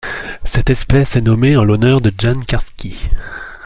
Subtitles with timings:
[0.45, 2.97] Cette espèce est nommée en l'honneur de Jan Karski.